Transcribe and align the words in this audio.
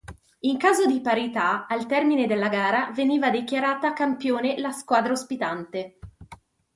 In 0.39 0.57
caso 0.57 0.87
di 0.87 0.99
parità 0.99 1.67
al 1.67 1.85
termine 1.85 2.25
della 2.25 2.49
gara 2.49 2.89
veniva 2.91 3.29
dichiarata 3.29 3.93
campione 3.93 4.57
la 4.59 4.71
squadra 4.71 5.11
ospite. 5.13 5.99